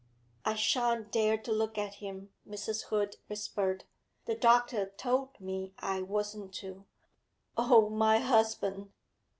'I 0.45 0.55
shan't 0.55 1.11
dare 1.11 1.37
to 1.37 1.51
look 1.51 1.77
at 1.77 1.93
him!' 2.01 2.31
Mrs. 2.49 2.85
Hood 2.85 3.17
whispered. 3.27 3.83
'The 4.25 4.33
doctor 4.33 4.87
told 4.97 5.39
me 5.39 5.73
I 5.77 6.01
wasn't 6.01 6.55
to. 6.55 6.85
Oh, 7.55 7.87
my 7.87 8.17
husband!' 8.17 8.89